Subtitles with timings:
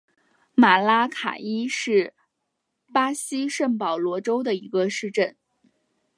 [0.55, 2.15] 马拉卡伊是
[2.91, 5.37] 巴西圣保罗州的一个市镇。